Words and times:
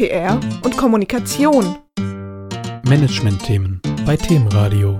PR 0.00 0.40
und 0.64 0.78
Kommunikation. 0.78 1.76
Management-Themen 2.88 3.82
bei 4.06 4.16
Themenradio. 4.16 4.98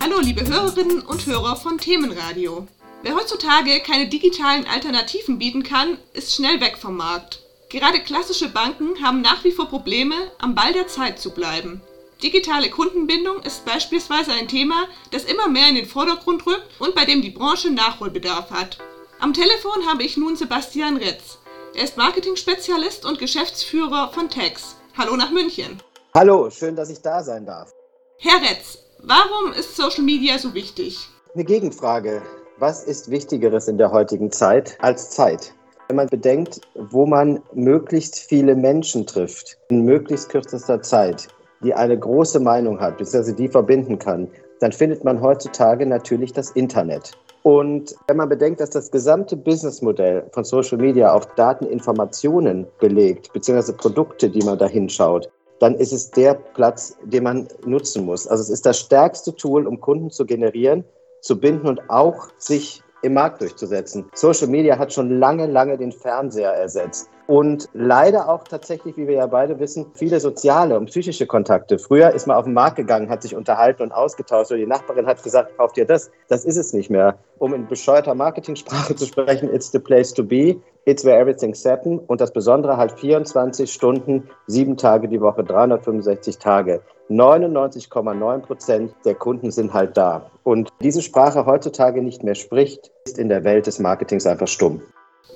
Hallo 0.00 0.20
liebe 0.20 0.46
Hörerinnen 0.46 1.00
und 1.00 1.26
Hörer 1.26 1.56
von 1.56 1.78
Themenradio. 1.78 2.68
Wer 3.02 3.16
heutzutage 3.16 3.80
keine 3.80 4.08
digitalen 4.08 4.68
Alternativen 4.68 5.40
bieten 5.40 5.64
kann, 5.64 5.98
ist 6.12 6.32
schnell 6.32 6.60
weg 6.60 6.78
vom 6.78 6.96
Markt. 6.96 7.40
Gerade 7.70 7.98
klassische 7.98 8.50
Banken 8.50 9.02
haben 9.02 9.20
nach 9.20 9.42
wie 9.42 9.50
vor 9.50 9.66
Probleme, 9.66 10.14
am 10.38 10.54
Ball 10.54 10.72
der 10.72 10.86
Zeit 10.86 11.18
zu 11.18 11.32
bleiben. 11.32 11.80
Digitale 12.22 12.70
Kundenbindung 12.70 13.42
ist 13.42 13.64
beispielsweise 13.64 14.30
ein 14.30 14.46
Thema, 14.46 14.86
das 15.10 15.24
immer 15.24 15.48
mehr 15.48 15.68
in 15.68 15.74
den 15.74 15.86
Vordergrund 15.86 16.46
rückt 16.46 16.68
und 16.78 16.94
bei 16.94 17.04
dem 17.04 17.20
die 17.20 17.30
Branche 17.30 17.72
Nachholbedarf 17.72 18.52
hat. 18.52 18.78
Am 19.22 19.34
Telefon 19.34 19.86
habe 19.86 20.02
ich 20.02 20.16
nun 20.16 20.34
Sebastian 20.34 20.96
Retz. 20.96 21.40
Er 21.74 21.84
ist 21.84 21.98
Marketing-Spezialist 21.98 23.04
und 23.04 23.18
Geschäftsführer 23.18 24.10
von 24.14 24.30
Tex. 24.30 24.76
Hallo 24.96 25.14
nach 25.14 25.30
München. 25.30 25.82
Hallo, 26.14 26.48
schön, 26.48 26.74
dass 26.74 26.88
ich 26.88 27.02
da 27.02 27.22
sein 27.22 27.44
darf. 27.44 27.70
Herr 28.16 28.40
Retz, 28.40 28.78
warum 29.02 29.52
ist 29.52 29.76
Social 29.76 30.04
Media 30.04 30.38
so 30.38 30.54
wichtig? 30.54 31.06
Eine 31.34 31.44
Gegenfrage. 31.44 32.22
Was 32.56 32.84
ist 32.84 33.10
Wichtigeres 33.10 33.68
in 33.68 33.76
der 33.76 33.92
heutigen 33.92 34.32
Zeit 34.32 34.78
als 34.80 35.10
Zeit? 35.10 35.52
Wenn 35.88 35.96
man 35.96 36.08
bedenkt, 36.08 36.62
wo 36.74 37.04
man 37.04 37.42
möglichst 37.52 38.20
viele 38.20 38.56
Menschen 38.56 39.06
trifft, 39.06 39.58
in 39.68 39.84
möglichst 39.84 40.30
kürzester 40.30 40.80
Zeit, 40.80 41.28
die 41.62 41.74
eine 41.74 41.98
große 41.98 42.40
Meinung 42.40 42.80
hat, 42.80 42.96
beziehungsweise 42.96 43.34
die 43.34 43.48
verbinden 43.48 43.98
kann, 43.98 44.30
dann 44.60 44.72
findet 44.72 45.04
man 45.04 45.20
heutzutage 45.20 45.84
natürlich 45.84 46.32
das 46.32 46.52
Internet. 46.52 47.18
Und 47.42 47.94
wenn 48.06 48.18
man 48.18 48.28
bedenkt, 48.28 48.60
dass 48.60 48.70
das 48.70 48.90
gesamte 48.90 49.36
Businessmodell 49.36 50.24
von 50.32 50.44
Social 50.44 50.78
Media 50.78 51.12
auf 51.12 51.26
Dateninformationen 51.34 52.66
belegt, 52.80 53.32
beziehungsweise 53.32 53.72
Produkte, 53.72 54.28
die 54.28 54.44
man 54.44 54.58
da 54.58 54.66
hinschaut, 54.66 55.30
dann 55.58 55.74
ist 55.74 55.92
es 55.92 56.10
der 56.10 56.34
Platz, 56.34 56.96
den 57.04 57.24
man 57.24 57.48
nutzen 57.64 58.04
muss. 58.04 58.26
Also 58.26 58.42
es 58.42 58.50
ist 58.50 58.66
das 58.66 58.78
stärkste 58.78 59.34
Tool, 59.34 59.66
um 59.66 59.80
Kunden 59.80 60.10
zu 60.10 60.26
generieren, 60.26 60.84
zu 61.20 61.38
binden 61.38 61.68
und 61.68 61.88
auch 61.88 62.28
sich 62.38 62.82
im 63.02 63.14
Markt 63.14 63.40
durchzusetzen. 63.40 64.06
Social 64.14 64.48
Media 64.48 64.78
hat 64.78 64.92
schon 64.92 65.18
lange, 65.18 65.46
lange 65.46 65.78
den 65.78 65.92
Fernseher 65.92 66.52
ersetzt. 66.52 67.08
Und 67.30 67.68
leider 67.74 68.28
auch 68.28 68.42
tatsächlich, 68.42 68.96
wie 68.96 69.06
wir 69.06 69.14
ja 69.14 69.26
beide 69.28 69.60
wissen, 69.60 69.86
viele 69.94 70.18
soziale 70.18 70.76
und 70.76 70.86
psychische 70.86 71.28
Kontakte. 71.28 71.78
Früher 71.78 72.10
ist 72.10 72.26
man 72.26 72.36
auf 72.36 72.42
den 72.42 72.54
Markt 72.54 72.74
gegangen, 72.74 73.08
hat 73.08 73.22
sich 73.22 73.36
unterhalten 73.36 73.84
und 73.84 73.92
ausgetauscht. 73.92 74.50
Oder 74.50 74.58
die 74.58 74.66
Nachbarin 74.66 75.06
hat 75.06 75.22
gesagt, 75.22 75.56
kauf 75.56 75.72
dir 75.72 75.84
das. 75.84 76.10
Das 76.26 76.44
ist 76.44 76.56
es 76.56 76.72
nicht 76.72 76.90
mehr. 76.90 77.18
Um 77.38 77.54
in 77.54 77.68
bescheuerter 77.68 78.16
Marketingsprache 78.16 78.96
zu 78.96 79.06
sprechen, 79.06 79.48
it's 79.54 79.70
the 79.70 79.78
place 79.78 80.12
to 80.12 80.24
be. 80.24 80.56
It's 80.86 81.04
where 81.04 81.20
everything's 81.20 81.64
happen. 81.64 82.00
Und 82.00 82.20
das 82.20 82.32
Besondere 82.32 82.76
halt 82.76 82.98
24 82.98 83.72
Stunden, 83.72 84.28
sieben 84.48 84.76
Tage 84.76 85.06
die 85.06 85.20
Woche, 85.20 85.44
365 85.44 86.38
Tage. 86.38 86.80
99,9 87.10 88.38
Prozent 88.40 88.92
der 89.04 89.14
Kunden 89.14 89.52
sind 89.52 89.72
halt 89.72 89.96
da. 89.96 90.28
Und 90.42 90.68
diese 90.82 91.00
Sprache 91.00 91.46
heutzutage 91.46 92.02
nicht 92.02 92.24
mehr 92.24 92.34
spricht, 92.34 92.90
ist 93.04 93.20
in 93.20 93.28
der 93.28 93.44
Welt 93.44 93.68
des 93.68 93.78
Marketings 93.78 94.26
einfach 94.26 94.48
stumm. 94.48 94.82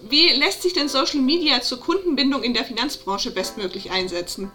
Wie 0.08 0.28
lässt 0.38 0.62
sich 0.62 0.74
denn 0.74 0.88
Social 0.88 1.20
Media 1.20 1.60
zur 1.62 1.80
Kundenbindung 1.80 2.42
in 2.42 2.52
der 2.52 2.64
Finanzbranche 2.64 3.30
bestmöglich 3.32 3.90
einsetzen? 3.90 4.50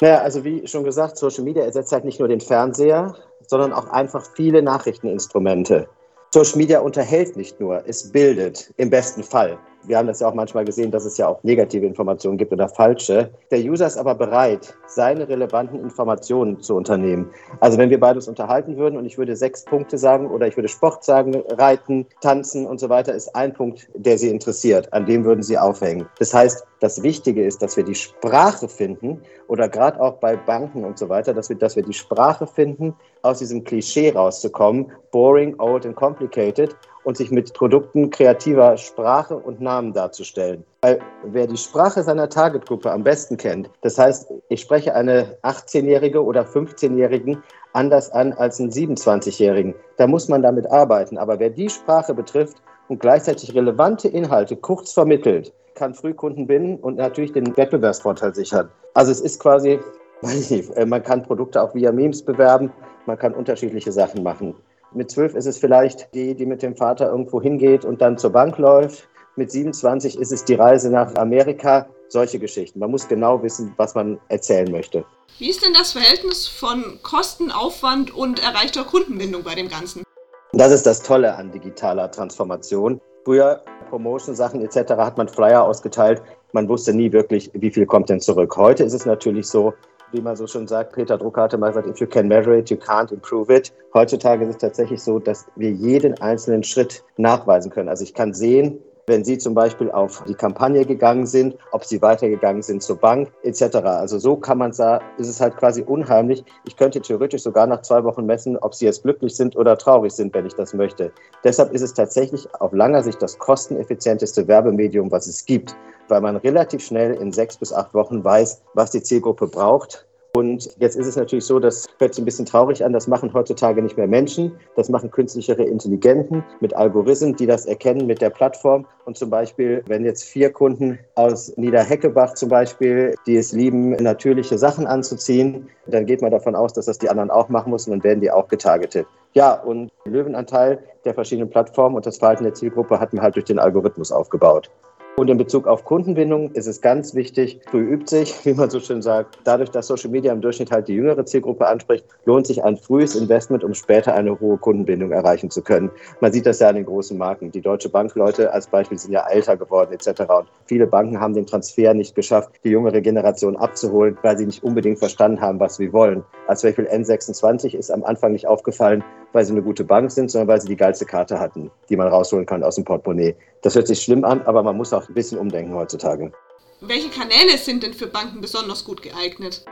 Naja, 0.00 0.18
also 0.18 0.44
wie 0.44 0.66
schon 0.66 0.84
gesagt, 0.84 1.18
Social 1.18 1.44
Media 1.44 1.64
ersetzt 1.64 1.92
halt 1.92 2.04
nicht 2.04 2.20
nur 2.20 2.28
den 2.28 2.40
Fernseher, 2.40 3.16
sondern 3.46 3.72
auch 3.72 3.88
einfach 3.88 4.24
viele 4.36 4.62
Nachrichteninstrumente. 4.62 5.88
Social 6.32 6.58
Media 6.58 6.80
unterhält 6.80 7.36
nicht 7.36 7.60
nur, 7.60 7.82
es 7.86 8.10
bildet 8.10 8.72
im 8.76 8.90
besten 8.90 9.22
Fall. 9.22 9.58
Wir 9.86 9.98
haben 9.98 10.06
das 10.06 10.20
ja 10.20 10.28
auch 10.28 10.34
manchmal 10.34 10.64
gesehen, 10.64 10.90
dass 10.90 11.04
es 11.04 11.18
ja 11.18 11.28
auch 11.28 11.42
negative 11.42 11.84
Informationen 11.84 12.38
gibt 12.38 12.52
oder 12.52 12.68
falsche. 12.68 13.30
Der 13.50 13.58
User 13.58 13.86
ist 13.86 13.98
aber 13.98 14.14
bereit, 14.14 14.74
seine 14.86 15.28
relevanten 15.28 15.78
Informationen 15.78 16.60
zu 16.60 16.74
unternehmen. 16.74 17.30
Also 17.60 17.76
wenn 17.76 17.90
wir 17.90 18.00
beides 18.00 18.28
unterhalten 18.28 18.76
würden 18.76 18.96
und 18.96 19.04
ich 19.04 19.18
würde 19.18 19.36
sechs 19.36 19.64
Punkte 19.64 19.98
sagen 19.98 20.30
oder 20.30 20.46
ich 20.46 20.56
würde 20.56 20.68
Sport 20.68 21.04
sagen, 21.04 21.42
Reiten, 21.50 22.06
Tanzen 22.20 22.66
und 22.66 22.80
so 22.80 22.88
weiter, 22.88 23.14
ist 23.14 23.34
ein 23.36 23.52
Punkt, 23.52 23.88
der 23.94 24.16
Sie 24.16 24.30
interessiert. 24.30 24.92
An 24.92 25.06
dem 25.06 25.24
würden 25.24 25.42
Sie 25.42 25.58
aufhängen. 25.58 26.06
Das 26.18 26.32
heißt, 26.32 26.64
das 26.80 27.02
Wichtige 27.02 27.44
ist, 27.44 27.62
dass 27.62 27.76
wir 27.76 27.84
die 27.84 27.94
Sprache 27.94 28.68
finden 28.68 29.22
oder 29.48 29.68
gerade 29.68 30.00
auch 30.00 30.14
bei 30.14 30.36
Banken 30.36 30.84
und 30.84 30.98
so 30.98 31.08
weiter, 31.08 31.34
dass 31.34 31.48
wir, 31.48 31.56
dass 31.56 31.76
wir 31.76 31.82
die 31.82 31.92
Sprache 31.92 32.46
finden, 32.46 32.94
aus 33.22 33.38
diesem 33.38 33.64
Klischee 33.64 34.10
rauszukommen, 34.10 34.92
boring, 35.10 35.54
old 35.58 35.86
and 35.86 35.96
complicated 35.96 36.76
und 37.04 37.16
sich 37.16 37.30
mit 37.30 37.52
Produkten 37.54 38.10
kreativer 38.10 38.76
Sprache 38.76 39.36
und 39.36 39.60
Namen 39.60 39.92
darzustellen. 39.92 40.64
Weil 40.82 41.00
wer 41.24 41.46
die 41.46 41.56
Sprache 41.56 42.02
seiner 42.02 42.28
Targetgruppe 42.28 42.90
am 42.90 43.04
besten 43.04 43.36
kennt, 43.36 43.70
das 43.82 43.98
heißt, 43.98 44.32
ich 44.48 44.60
spreche 44.60 44.94
eine 44.94 45.36
18-Jährige 45.42 46.24
oder 46.24 46.42
15-Jährigen 46.42 47.42
anders 47.72 48.10
an 48.10 48.32
als 48.32 48.60
einen 48.60 48.70
27-Jährigen, 48.70 49.74
da 49.96 50.06
muss 50.06 50.28
man 50.28 50.42
damit 50.42 50.70
arbeiten. 50.70 51.18
Aber 51.18 51.38
wer 51.38 51.50
die 51.50 51.68
Sprache 51.68 52.14
betrifft 52.14 52.56
und 52.88 53.00
gleichzeitig 53.00 53.54
relevante 53.54 54.08
Inhalte 54.08 54.56
kurz 54.56 54.92
vermittelt, 54.92 55.52
kann 55.74 55.94
Frühkunden 55.94 56.46
binden 56.46 56.76
und 56.76 56.96
natürlich 56.96 57.32
den 57.32 57.56
Wettbewerbsvorteil 57.56 58.34
sichern. 58.34 58.70
Also 58.94 59.10
es 59.12 59.20
ist 59.20 59.40
quasi, 59.40 59.80
weiß 60.22 60.50
ich 60.50 60.50
nicht, 60.50 60.86
man 60.86 61.02
kann 61.02 61.22
Produkte 61.22 61.60
auch 61.60 61.74
via 61.74 61.92
Memes 61.92 62.22
bewerben, 62.22 62.72
man 63.06 63.18
kann 63.18 63.34
unterschiedliche 63.34 63.92
Sachen 63.92 64.22
machen. 64.22 64.54
Mit 64.94 65.10
zwölf 65.10 65.34
ist 65.34 65.46
es 65.46 65.58
vielleicht 65.58 66.14
die, 66.14 66.36
die 66.36 66.46
mit 66.46 66.62
dem 66.62 66.76
Vater 66.76 67.10
irgendwo 67.10 67.42
hingeht 67.42 67.84
und 67.84 68.00
dann 68.00 68.16
zur 68.16 68.30
Bank 68.30 68.58
läuft. 68.58 69.08
Mit 69.34 69.50
27 69.50 70.16
ist 70.16 70.30
es 70.30 70.44
die 70.44 70.54
Reise 70.54 70.88
nach 70.88 71.12
Amerika. 71.16 71.88
Solche 72.08 72.38
Geschichten. 72.38 72.78
Man 72.78 72.92
muss 72.92 73.08
genau 73.08 73.42
wissen, 73.42 73.74
was 73.76 73.96
man 73.96 74.20
erzählen 74.28 74.70
möchte. 74.70 75.04
Wie 75.38 75.50
ist 75.50 75.66
denn 75.66 75.72
das 75.72 75.92
Verhältnis 75.92 76.46
von 76.46 77.00
Kosten, 77.02 77.50
Aufwand 77.50 78.14
und 78.14 78.40
erreichter 78.40 78.84
Kundenbindung 78.84 79.42
bei 79.42 79.56
dem 79.56 79.68
Ganzen? 79.68 80.04
Das 80.52 80.70
ist 80.70 80.86
das 80.86 81.02
Tolle 81.02 81.34
an 81.34 81.50
digitaler 81.50 82.08
Transformation. 82.08 83.00
Früher 83.24 83.64
Promotion-Sachen 83.90 84.60
etc. 84.60 84.92
hat 84.92 85.18
man 85.18 85.26
Flyer 85.26 85.64
ausgeteilt. 85.64 86.22
Man 86.52 86.68
wusste 86.68 86.94
nie 86.94 87.10
wirklich, 87.10 87.50
wie 87.52 87.70
viel 87.72 87.86
kommt 87.86 88.10
denn 88.10 88.20
zurück. 88.20 88.56
Heute 88.56 88.84
ist 88.84 88.92
es 88.92 89.06
natürlich 89.06 89.48
so, 89.48 89.74
wie 90.14 90.20
man 90.20 90.36
so 90.36 90.46
schon 90.46 90.66
sagt, 90.66 90.94
Peter 90.94 91.18
Drucker 91.18 91.42
hatte 91.42 91.58
mal 91.58 91.68
gesagt, 91.68 91.88
if 91.88 92.00
you 92.00 92.06
can 92.06 92.28
measure 92.28 92.56
it, 92.56 92.70
you 92.70 92.76
can't 92.76 93.12
improve 93.12 93.54
it. 93.54 93.72
Heutzutage 93.92 94.44
ist 94.44 94.50
es 94.50 94.58
tatsächlich 94.58 95.02
so, 95.02 95.18
dass 95.18 95.46
wir 95.56 95.70
jeden 95.70 96.20
einzelnen 96.20 96.62
Schritt 96.62 97.04
nachweisen 97.16 97.70
können. 97.70 97.88
Also 97.88 98.04
ich 98.04 98.14
kann 98.14 98.32
sehen, 98.32 98.78
wenn 99.06 99.24
Sie 99.24 99.38
zum 99.38 99.54
Beispiel 99.54 99.90
auf 99.90 100.24
die 100.26 100.34
Kampagne 100.34 100.84
gegangen 100.84 101.26
sind, 101.26 101.56
ob 101.72 101.84
Sie 101.84 102.00
weitergegangen 102.00 102.62
sind 102.62 102.82
zur 102.82 102.96
Bank 102.96 103.30
etc. 103.42 103.76
Also 103.76 104.18
so 104.18 104.36
kann 104.36 104.58
man 104.58 104.72
sagen, 104.72 105.04
ist 105.18 105.28
es 105.28 105.40
halt 105.40 105.56
quasi 105.56 105.82
unheimlich. 105.82 106.44
Ich 106.64 106.76
könnte 106.76 107.00
theoretisch 107.00 107.42
sogar 107.42 107.66
nach 107.66 107.82
zwei 107.82 108.04
Wochen 108.04 108.26
messen, 108.26 108.56
ob 108.58 108.74
Sie 108.74 108.86
jetzt 108.86 109.02
glücklich 109.02 109.36
sind 109.36 109.56
oder 109.56 109.76
traurig 109.76 110.12
sind, 110.12 110.34
wenn 110.34 110.46
ich 110.46 110.54
das 110.54 110.74
möchte. 110.74 111.12
Deshalb 111.42 111.72
ist 111.72 111.82
es 111.82 111.94
tatsächlich 111.94 112.48
auf 112.60 112.72
langer 112.72 113.02
Sicht 113.02 113.20
das 113.20 113.38
kosteneffizienteste 113.38 114.48
Werbemedium, 114.48 115.10
was 115.10 115.26
es 115.26 115.44
gibt, 115.44 115.76
weil 116.08 116.20
man 116.20 116.36
relativ 116.36 116.84
schnell 116.84 117.14
in 117.14 117.32
sechs 117.32 117.56
bis 117.56 117.72
acht 117.72 117.94
Wochen 117.94 118.24
weiß, 118.24 118.62
was 118.74 118.90
die 118.90 119.02
Zielgruppe 119.02 119.46
braucht 119.46 120.06
und 120.36 120.68
jetzt 120.78 120.96
ist 120.96 121.06
es 121.06 121.14
natürlich 121.14 121.44
so, 121.44 121.60
das 121.60 121.86
hört 121.98 122.12
sich 122.12 122.22
ein 122.22 122.24
bisschen 122.24 122.44
traurig 122.44 122.84
an, 122.84 122.92
das 122.92 123.06
machen 123.06 123.32
heutzutage 123.32 123.80
nicht 123.80 123.96
mehr 123.96 124.08
Menschen, 124.08 124.50
das 124.74 124.88
machen 124.88 125.12
künstlichere 125.12 125.62
Intelligenten 125.62 126.42
mit 126.58 126.74
Algorithmen, 126.74 127.36
die 127.36 127.46
das 127.46 127.66
erkennen 127.66 128.08
mit 128.08 128.20
der 128.20 128.30
Plattform. 128.30 128.84
Und 129.04 129.16
zum 129.16 129.30
Beispiel, 129.30 129.84
wenn 129.86 130.04
jetzt 130.04 130.24
vier 130.24 130.50
Kunden 130.50 130.98
aus 131.14 131.56
Niederheckebach 131.56 132.34
zum 132.34 132.48
Beispiel, 132.48 133.14
die 133.28 133.36
es 133.36 133.52
lieben, 133.52 133.90
natürliche 133.90 134.58
Sachen 134.58 134.88
anzuziehen, 134.88 135.68
dann 135.86 136.04
geht 136.04 136.20
man 136.20 136.32
davon 136.32 136.56
aus, 136.56 136.72
dass 136.72 136.86
das 136.86 136.98
die 136.98 137.08
anderen 137.08 137.30
auch 137.30 137.48
machen 137.48 137.70
müssen 137.70 137.92
und 137.92 138.02
werden 138.02 138.20
die 138.20 138.32
auch 138.32 138.48
getargetet. 138.48 139.06
Ja, 139.34 139.54
und 139.54 139.92
den 140.04 140.12
Löwenanteil 140.12 140.82
der 141.04 141.14
verschiedenen 141.14 141.50
Plattformen 141.50 141.94
und 141.94 142.06
das 142.06 142.18
Verhalten 142.18 142.42
der 142.42 142.54
Zielgruppe 142.54 142.98
hat 142.98 143.12
man 143.12 143.22
halt 143.22 143.36
durch 143.36 143.44
den 143.44 143.60
Algorithmus 143.60 144.10
aufgebaut. 144.10 144.68
Und 145.16 145.30
in 145.30 145.38
Bezug 145.38 145.68
auf 145.68 145.84
Kundenbindung 145.84 146.50
ist 146.52 146.66
es 146.66 146.80
ganz 146.80 147.14
wichtig, 147.14 147.60
früh 147.70 147.82
übt 147.82 148.10
sich, 148.10 148.44
wie 148.44 148.52
man 148.52 148.68
so 148.68 148.80
schön 148.80 149.00
sagt. 149.00 149.38
Dadurch, 149.44 149.70
dass 149.70 149.86
Social 149.86 150.10
Media 150.10 150.32
im 150.32 150.40
Durchschnitt 150.40 150.72
halt 150.72 150.88
die 150.88 150.94
jüngere 150.94 151.24
Zielgruppe 151.24 151.68
anspricht, 151.68 152.04
lohnt 152.24 152.48
sich 152.48 152.64
ein 152.64 152.76
frühes 152.76 153.14
Investment, 153.14 153.62
um 153.62 153.74
später 153.74 154.12
eine 154.12 154.40
hohe 154.40 154.58
Kundenbindung 154.58 155.12
erreichen 155.12 155.50
zu 155.50 155.62
können. 155.62 155.92
Man 156.20 156.32
sieht 156.32 156.46
das 156.46 156.58
ja 156.58 156.68
an 156.68 156.74
den 156.74 156.84
großen 156.84 157.16
Marken. 157.16 157.52
Die 157.52 157.60
Deutsche 157.60 157.88
Bankleute 157.90 158.52
als 158.52 158.66
Beispiel 158.66 158.98
sind 158.98 159.12
ja 159.12 159.24
älter 159.28 159.56
geworden 159.56 159.92
etc. 159.92 160.22
Und 160.22 160.48
viele 160.66 160.88
Banken 160.88 161.20
haben 161.20 161.34
den 161.34 161.46
Transfer 161.46 161.94
nicht 161.94 162.16
geschafft, 162.16 162.50
die 162.64 162.70
jüngere 162.70 163.00
Generation 163.00 163.54
abzuholen, 163.56 164.18
weil 164.22 164.36
sie 164.36 164.46
nicht 164.46 164.64
unbedingt 164.64 164.98
verstanden 164.98 165.40
haben, 165.40 165.60
was 165.60 165.78
wir 165.78 165.92
wollen. 165.92 166.24
Als 166.48 166.62
Beispiel 166.62 166.88
N26 166.88 167.76
ist 167.76 167.92
am 167.92 168.02
Anfang 168.02 168.32
nicht 168.32 168.48
aufgefallen, 168.48 169.04
weil 169.32 169.44
sie 169.44 169.52
eine 169.52 169.62
gute 169.62 169.84
Bank 169.84 170.10
sind, 170.10 170.30
sondern 170.30 170.48
weil 170.48 170.60
sie 170.60 170.68
die 170.68 170.76
geilste 170.76 171.04
Karte 171.04 171.38
hatten, 171.38 171.70
die 171.88 171.96
man 171.96 172.08
rausholen 172.08 172.46
kann 172.46 172.62
aus 172.62 172.76
dem 172.76 172.84
Portemonnaie. 172.84 173.34
Das 173.62 173.74
hört 173.74 173.86
sich 173.86 174.02
schlimm 174.02 174.24
an, 174.24 174.42
aber 174.42 174.62
man 174.62 174.76
muss 174.76 174.92
auch 174.92 175.03
ein 175.08 175.14
bisschen 175.14 175.38
umdenken 175.38 175.74
heutzutage. 175.74 176.32
Welche 176.80 177.08
Kanäle 177.08 177.56
sind 177.56 177.82
denn 177.82 177.94
für 177.94 178.06
Banken 178.06 178.40
besonders 178.40 178.84
gut 178.84 179.02
geeignet? 179.02 179.64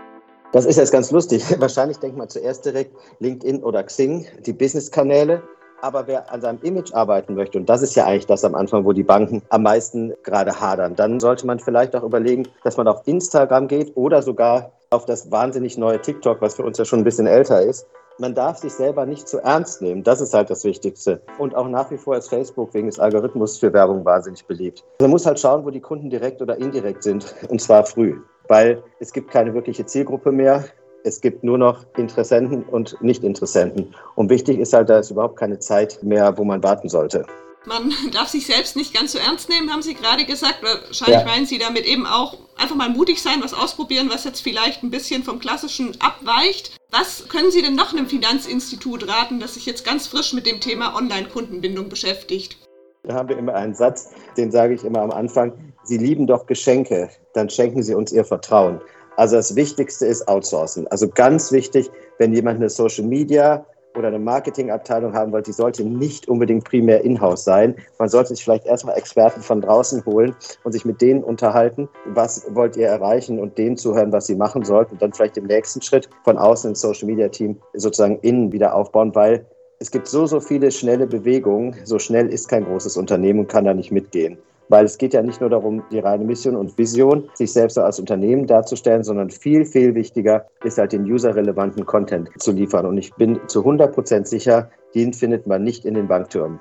Das 0.52 0.66
ist 0.66 0.76
jetzt 0.76 0.92
ganz 0.92 1.10
lustig. 1.10 1.42
Wahrscheinlich 1.60 1.98
denkt 1.98 2.16
man 2.16 2.28
zuerst 2.28 2.64
direkt 2.64 2.94
LinkedIn 3.18 3.62
oder 3.62 3.82
Xing, 3.82 4.26
die 4.46 4.52
Business-Kanäle. 4.52 5.42
Aber 5.80 6.06
wer 6.06 6.30
an 6.32 6.40
seinem 6.40 6.60
Image 6.62 6.94
arbeiten 6.94 7.34
möchte, 7.34 7.58
und 7.58 7.68
das 7.68 7.82
ist 7.82 7.96
ja 7.96 8.06
eigentlich 8.06 8.26
das 8.26 8.44
am 8.44 8.54
Anfang, 8.54 8.84
wo 8.84 8.92
die 8.92 9.02
Banken 9.02 9.42
am 9.48 9.64
meisten 9.64 10.12
gerade 10.22 10.60
hadern, 10.60 10.94
dann 10.94 11.18
sollte 11.18 11.44
man 11.44 11.58
vielleicht 11.58 11.96
auch 11.96 12.04
überlegen, 12.04 12.46
dass 12.62 12.76
man 12.76 12.86
auf 12.86 13.00
Instagram 13.06 13.66
geht 13.66 13.96
oder 13.96 14.22
sogar 14.22 14.72
auf 14.90 15.06
das 15.06 15.32
wahnsinnig 15.32 15.76
neue 15.78 16.00
TikTok, 16.00 16.40
was 16.40 16.54
für 16.54 16.62
uns 16.62 16.78
ja 16.78 16.84
schon 16.84 17.00
ein 17.00 17.04
bisschen 17.04 17.26
älter 17.26 17.62
ist. 17.62 17.86
Man 18.18 18.34
darf 18.34 18.58
sich 18.58 18.72
selber 18.72 19.06
nicht 19.06 19.26
zu 19.26 19.38
ernst 19.38 19.80
nehmen. 19.80 20.02
Das 20.02 20.20
ist 20.20 20.34
halt 20.34 20.50
das 20.50 20.64
Wichtigste. 20.64 21.22
Und 21.38 21.54
auch 21.54 21.68
nach 21.68 21.90
wie 21.90 21.96
vor 21.96 22.16
ist 22.16 22.28
Facebook 22.28 22.74
wegen 22.74 22.86
des 22.86 22.98
Algorithmus 22.98 23.58
für 23.58 23.72
Werbung 23.72 24.04
wahnsinnig 24.04 24.44
beliebt. 24.46 24.84
Man 25.00 25.10
muss 25.10 25.24
halt 25.24 25.40
schauen, 25.40 25.64
wo 25.64 25.70
die 25.70 25.80
Kunden 25.80 26.10
direkt 26.10 26.42
oder 26.42 26.56
indirekt 26.56 27.02
sind. 27.02 27.34
Und 27.48 27.60
zwar 27.60 27.84
früh. 27.84 28.20
Weil 28.48 28.82
es 29.00 29.12
gibt 29.12 29.30
keine 29.30 29.54
wirkliche 29.54 29.86
Zielgruppe 29.86 30.30
mehr. 30.30 30.64
Es 31.04 31.20
gibt 31.20 31.42
nur 31.42 31.58
noch 31.58 31.84
Interessenten 31.96 32.62
und 32.64 32.96
Nicht-Interessenten. 33.00 33.92
Und 34.14 34.30
wichtig 34.30 34.58
ist 34.60 34.72
halt, 34.72 34.88
da 34.88 34.98
ist 34.98 35.10
überhaupt 35.10 35.36
keine 35.36 35.58
Zeit 35.58 35.98
mehr, 36.02 36.36
wo 36.38 36.44
man 36.44 36.62
warten 36.62 36.88
sollte. 36.88 37.24
Man 37.66 37.92
darf 38.12 38.28
sich 38.28 38.46
selbst 38.46 38.76
nicht 38.76 38.94
ganz 38.94 39.12
so 39.12 39.18
ernst 39.18 39.48
nehmen, 39.48 39.70
haben 39.70 39.82
Sie 39.82 39.94
gerade 39.94 40.24
gesagt. 40.24 40.62
Wahrscheinlich 40.62 41.20
ja. 41.20 41.24
meinen 41.24 41.46
Sie 41.46 41.58
damit 41.58 41.84
eben 41.84 42.06
auch 42.06 42.38
einfach 42.56 42.76
mal 42.76 42.90
mutig 42.90 43.22
sein, 43.22 43.42
was 43.42 43.54
ausprobieren, 43.54 44.10
was 44.10 44.24
jetzt 44.24 44.40
vielleicht 44.40 44.82
ein 44.82 44.90
bisschen 44.90 45.22
vom 45.22 45.38
Klassischen 45.38 45.96
abweicht. 46.00 46.76
Was 46.90 47.28
können 47.28 47.50
Sie 47.50 47.62
denn 47.62 47.74
noch 47.74 47.92
einem 47.92 48.06
Finanzinstitut 48.06 49.08
raten, 49.08 49.40
das 49.40 49.54
sich 49.54 49.66
jetzt 49.66 49.84
ganz 49.84 50.06
frisch 50.06 50.32
mit 50.32 50.46
dem 50.46 50.60
Thema 50.60 50.94
Online-Kundenbindung 50.96 51.88
beschäftigt? 51.88 52.58
Da 53.04 53.14
haben 53.14 53.28
wir 53.28 53.38
immer 53.38 53.54
einen 53.54 53.74
Satz, 53.74 54.10
den 54.36 54.52
sage 54.52 54.74
ich 54.74 54.84
immer 54.84 55.00
am 55.00 55.10
Anfang. 55.10 55.52
Sie 55.84 55.98
lieben 55.98 56.26
doch 56.26 56.46
Geschenke, 56.46 57.10
dann 57.34 57.50
schenken 57.50 57.82
Sie 57.82 57.94
uns 57.94 58.12
Ihr 58.12 58.24
Vertrauen. 58.24 58.80
Also 59.16 59.36
das 59.36 59.56
Wichtigste 59.56 60.06
ist 60.06 60.28
Outsourcen. 60.28 60.86
Also 60.88 61.08
ganz 61.08 61.50
wichtig, 61.52 61.90
wenn 62.18 62.32
jemand 62.32 62.56
eine 62.56 62.70
Social 62.70 63.04
Media 63.04 63.66
oder 63.96 64.08
eine 64.08 64.18
Marketingabteilung 64.18 65.14
haben 65.14 65.32
wollt, 65.32 65.46
die 65.46 65.52
sollte 65.52 65.84
nicht 65.84 66.28
unbedingt 66.28 66.64
primär 66.64 67.04
in-house 67.04 67.44
sein. 67.44 67.76
Man 67.98 68.08
sollte 68.08 68.34
sich 68.34 68.44
vielleicht 68.44 68.66
erstmal 68.66 68.96
Experten 68.96 69.42
von 69.42 69.60
draußen 69.60 70.04
holen 70.04 70.34
und 70.64 70.72
sich 70.72 70.84
mit 70.84 71.00
denen 71.00 71.22
unterhalten, 71.22 71.88
was 72.06 72.46
wollt 72.54 72.76
ihr 72.76 72.88
erreichen 72.88 73.38
und 73.38 73.58
denen 73.58 73.76
zuhören, 73.76 74.12
was 74.12 74.26
sie 74.26 74.36
machen 74.36 74.64
sollten 74.64 74.92
und 74.92 75.02
dann 75.02 75.12
vielleicht 75.12 75.36
im 75.36 75.46
nächsten 75.46 75.82
Schritt 75.82 76.08
von 76.24 76.38
außen 76.38 76.70
ins 76.70 76.80
Social 76.80 77.06
Media 77.06 77.28
Team 77.28 77.56
sozusagen 77.74 78.18
innen 78.20 78.52
wieder 78.52 78.74
aufbauen, 78.74 79.14
weil 79.14 79.46
es 79.82 79.90
gibt 79.90 80.06
so, 80.06 80.26
so 80.26 80.38
viele 80.38 80.70
schnelle 80.70 81.08
Bewegungen. 81.08 81.74
So 81.82 81.98
schnell 81.98 82.28
ist 82.28 82.48
kein 82.48 82.64
großes 82.64 82.96
Unternehmen 82.96 83.40
und 83.40 83.48
kann 83.48 83.64
da 83.64 83.74
nicht 83.74 83.90
mitgehen. 83.90 84.38
Weil 84.72 84.86
es 84.86 84.96
geht 84.96 85.12
ja 85.12 85.20
nicht 85.20 85.42
nur 85.42 85.50
darum, 85.50 85.84
die 85.92 85.98
reine 85.98 86.24
Mission 86.24 86.56
und 86.56 86.78
Vision, 86.78 87.28
sich 87.34 87.52
selbst 87.52 87.76
als 87.76 88.00
Unternehmen 88.00 88.46
darzustellen, 88.46 89.04
sondern 89.04 89.28
viel, 89.28 89.66
viel 89.66 89.94
wichtiger 89.94 90.46
ist 90.64 90.78
halt 90.78 90.92
den 90.92 91.04
userrelevanten 91.04 91.84
Content 91.84 92.30
zu 92.38 92.52
liefern. 92.52 92.86
Und 92.86 92.96
ich 92.96 93.12
bin 93.12 93.38
zu 93.48 93.58
100 93.58 93.92
Prozent 93.92 94.26
sicher, 94.26 94.70
den 94.94 95.12
findet 95.12 95.46
man 95.46 95.62
nicht 95.62 95.84
in 95.84 95.92
den 95.92 96.08
Banktürmen. 96.08 96.58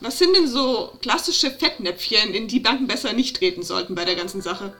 Was 0.00 0.20
sind 0.20 0.36
denn 0.36 0.46
so 0.46 0.90
klassische 1.02 1.50
Fettnäpfchen, 1.50 2.32
in 2.32 2.46
die 2.46 2.60
Banken 2.60 2.86
besser 2.86 3.14
nicht 3.14 3.36
treten 3.36 3.64
sollten 3.64 3.96
bei 3.96 4.04
der 4.04 4.14
ganzen 4.14 4.42
Sache? 4.42 4.72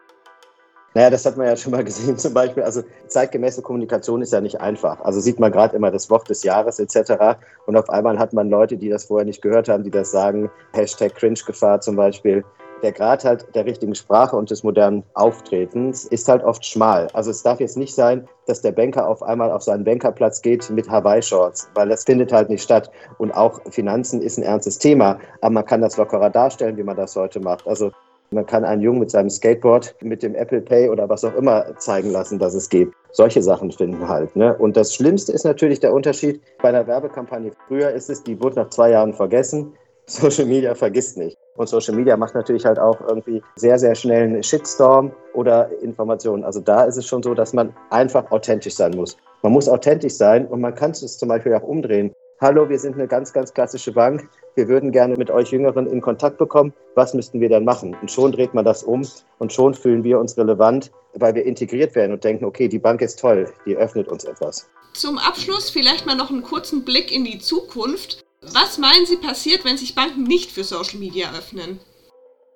Naja, 0.94 1.10
das 1.10 1.26
hat 1.26 1.36
man 1.36 1.48
ja 1.48 1.56
schon 1.56 1.72
mal 1.72 1.82
gesehen 1.82 2.18
zum 2.18 2.34
Beispiel. 2.34 2.62
Also 2.62 2.84
zeitgemäße 3.08 3.62
Kommunikation 3.62 4.22
ist 4.22 4.32
ja 4.32 4.40
nicht 4.40 4.60
einfach. 4.60 5.00
Also 5.00 5.18
sieht 5.18 5.40
man 5.40 5.50
gerade 5.50 5.74
immer 5.74 5.90
das 5.90 6.08
Wort 6.08 6.30
des 6.30 6.44
Jahres 6.44 6.78
etc. 6.78 7.36
Und 7.66 7.76
auf 7.76 7.90
einmal 7.90 8.16
hat 8.16 8.32
man 8.32 8.48
Leute, 8.48 8.76
die 8.76 8.90
das 8.90 9.06
vorher 9.06 9.26
nicht 9.26 9.42
gehört 9.42 9.68
haben, 9.68 9.82
die 9.82 9.90
das 9.90 10.12
sagen. 10.12 10.52
Hashtag 10.72 11.16
Cringe-Gefahr 11.16 11.80
zum 11.80 11.96
Beispiel. 11.96 12.44
Der 12.82 12.92
Grad 12.92 13.24
halt 13.24 13.46
der 13.54 13.66
richtigen 13.66 13.94
Sprache 13.94 14.36
und 14.36 14.50
des 14.50 14.62
modernen 14.62 15.02
Auftretens 15.14 16.04
ist 16.06 16.28
halt 16.28 16.42
oft 16.42 16.64
schmal. 16.64 17.08
Also 17.12 17.30
es 17.30 17.42
darf 17.42 17.60
jetzt 17.60 17.76
nicht 17.76 17.94
sein, 17.94 18.26
dass 18.46 18.62
der 18.62 18.72
Banker 18.72 19.06
auf 19.06 19.22
einmal 19.22 19.52
auf 19.52 19.62
seinen 19.62 19.84
Bankerplatz 19.84 20.40
geht 20.40 20.68
mit 20.70 20.88
Hawaii-Shorts, 20.88 21.70
weil 21.74 21.90
das 21.90 22.04
findet 22.04 22.32
halt 22.32 22.48
nicht 22.48 22.62
statt. 22.62 22.90
Und 23.18 23.32
auch 23.32 23.60
Finanzen 23.70 24.22
ist 24.22 24.38
ein 24.38 24.44
ernstes 24.44 24.78
Thema, 24.78 25.18
aber 25.42 25.52
man 25.52 25.66
kann 25.66 25.82
das 25.82 25.98
lockerer 25.98 26.30
darstellen, 26.30 26.78
wie 26.78 26.82
man 26.82 26.96
das 26.96 27.14
heute 27.16 27.38
macht. 27.38 27.66
Also 27.66 27.90
man 28.30 28.46
kann 28.46 28.64
einen 28.64 28.80
Jungen 28.80 29.00
mit 29.00 29.10
seinem 29.10 29.28
Skateboard 29.28 29.96
mit 30.02 30.22
dem 30.22 30.34
Apple 30.34 30.60
Pay 30.60 30.88
oder 30.88 31.08
was 31.08 31.24
auch 31.24 31.34
immer 31.34 31.76
zeigen 31.78 32.10
lassen, 32.10 32.38
dass 32.38 32.54
es 32.54 32.68
geht. 32.68 32.90
Solche 33.12 33.42
Sachen 33.42 33.72
finden 33.72 34.08
halt. 34.08 34.34
Ne? 34.36 34.56
Und 34.56 34.76
das 34.76 34.94
Schlimmste 34.94 35.32
ist 35.32 35.44
natürlich 35.44 35.80
der 35.80 35.92
Unterschied 35.92 36.40
bei 36.62 36.68
einer 36.68 36.86
Werbekampagne. 36.86 37.50
Früher 37.66 37.90
ist 37.90 38.08
es, 38.08 38.22
die 38.22 38.40
wurde 38.40 38.56
nach 38.60 38.70
zwei 38.70 38.90
Jahren 38.90 39.12
vergessen. 39.12 39.74
Social 40.06 40.46
Media 40.46 40.74
vergisst 40.74 41.18
nicht. 41.18 41.36
Und 41.56 41.68
Social 41.68 41.94
Media 41.94 42.16
macht 42.16 42.34
natürlich 42.34 42.64
halt 42.64 42.78
auch 42.78 43.00
irgendwie 43.00 43.42
sehr, 43.56 43.78
sehr 43.78 43.94
schnell 43.94 44.24
einen 44.24 44.42
Shitstorm 44.42 45.12
oder 45.34 45.70
Informationen. 45.82 46.44
Also 46.44 46.60
da 46.60 46.84
ist 46.84 46.96
es 46.96 47.06
schon 47.06 47.22
so, 47.22 47.34
dass 47.34 47.52
man 47.52 47.74
einfach 47.90 48.30
authentisch 48.30 48.74
sein 48.74 48.92
muss. 48.92 49.16
Man 49.42 49.52
muss 49.52 49.68
authentisch 49.68 50.14
sein 50.14 50.46
und 50.46 50.60
man 50.60 50.74
kann 50.74 50.92
es 50.92 51.18
zum 51.18 51.28
Beispiel 51.28 51.54
auch 51.54 51.62
umdrehen. 51.62 52.14
Hallo, 52.40 52.68
wir 52.70 52.78
sind 52.78 52.94
eine 52.94 53.06
ganz, 53.06 53.34
ganz 53.34 53.52
klassische 53.52 53.92
Bank. 53.92 54.26
Wir 54.54 54.66
würden 54.66 54.92
gerne 54.92 55.14
mit 55.16 55.30
euch 55.30 55.50
Jüngeren 55.50 55.86
in 55.86 56.00
Kontakt 56.00 56.38
bekommen. 56.38 56.72
Was 56.94 57.12
müssten 57.12 57.38
wir 57.38 57.50
denn 57.50 57.64
machen? 57.64 57.94
Und 58.00 58.10
schon 58.10 58.32
dreht 58.32 58.54
man 58.54 58.64
das 58.64 58.82
um 58.82 59.06
und 59.38 59.52
schon 59.52 59.74
fühlen 59.74 60.04
wir 60.04 60.18
uns 60.18 60.38
relevant, 60.38 60.90
weil 61.14 61.34
wir 61.34 61.44
integriert 61.44 61.94
werden 61.94 62.12
und 62.12 62.24
denken, 62.24 62.46
okay, 62.46 62.68
die 62.68 62.78
Bank 62.78 63.02
ist 63.02 63.20
toll, 63.20 63.52
die 63.66 63.76
öffnet 63.76 64.08
uns 64.08 64.24
etwas. 64.24 64.66
Zum 64.94 65.18
Abschluss 65.18 65.68
vielleicht 65.68 66.06
mal 66.06 66.16
noch 66.16 66.30
einen 66.30 66.42
kurzen 66.42 66.84
Blick 66.84 67.12
in 67.12 67.24
die 67.24 67.38
Zukunft. 67.38 68.24
Was 68.52 68.78
meinen 68.78 69.06
Sie 69.06 69.16
passiert, 69.16 69.64
wenn 69.64 69.76
sich 69.76 69.94
Banken 69.94 70.24
nicht 70.24 70.50
für 70.50 70.64
Social 70.64 70.98
Media 70.98 71.30
öffnen? 71.36 71.78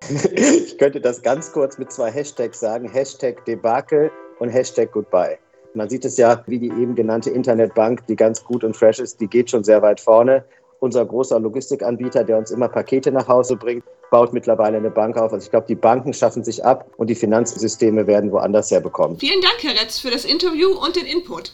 ich 0.45 0.77
könnte 0.77 1.01
das 1.01 1.23
ganz 1.23 1.53
kurz 1.53 1.79
mit 1.79 1.93
zwei 1.93 2.11
Hashtags 2.11 2.61
sagen. 2.61 2.89
Hashtag 2.89 3.45
Debakel 3.45 4.11
und 4.41 4.49
Hashtag 4.49 4.91
Goodbye. 4.93 5.39
Man 5.75 5.89
sieht 5.89 6.05
es 6.05 6.17
ja, 6.17 6.43
wie 6.47 6.59
die 6.59 6.69
eben 6.69 6.95
genannte 6.95 7.31
Internetbank, 7.31 8.07
die 8.07 8.17
ganz 8.17 8.45
gut 8.45 8.65
und 8.65 8.77
fresh 8.77 9.01
ist, 9.01 9.21
die 9.21 9.27
geht 9.27 9.51
schon 9.51 9.65
sehr 9.65 9.83
weit 9.83 10.01
vorne. 10.01 10.45
Unser 10.81 11.05
großer 11.05 11.41
Logistikanbieter, 11.41 12.25
der 12.25 12.39
uns 12.39 12.51
immer 12.51 12.69
Pakete 12.69 13.11
nach 13.11 13.27
Hause 13.27 13.57
bringt, 13.57 13.85
baut 14.11 14.33
mittlerweile 14.33 14.77
eine 14.77 14.91
Bank 14.91 15.17
auf. 15.17 15.33
Also 15.33 15.45
ich 15.45 15.51
glaube, 15.51 15.67
die 15.67 15.75
Banken 15.75 16.13
schaffen 16.13 16.45
sich 16.45 16.65
ab 16.65 16.91
und 16.97 17.09
die 17.09 17.15
Finanzsysteme 17.15 18.07
werden 18.07 18.31
woanders 18.31 18.71
herbekommen. 18.71 19.19
Vielen 19.19 19.41
Dank, 19.41 19.57
Herr 19.63 19.81
Retz, 19.81 19.99
für 19.99 20.11
das 20.11 20.25
Interview 20.25 20.71
und 20.71 20.95
den 20.97 21.07
Input. 21.07 21.53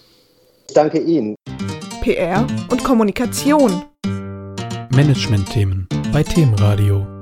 Ich 0.68 0.74
danke 0.74 0.98
Ihnen. 0.98 1.36
PR 2.02 2.46
und 2.70 2.82
Kommunikation. 2.82 3.84
Management-Themen 4.92 5.86
bei 6.12 6.24
Themenradio. 6.24 7.19